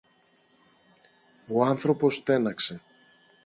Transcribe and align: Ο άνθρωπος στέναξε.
Ο 1.47 1.65
άνθρωπος 1.65 2.13
στέναξε. 2.15 2.81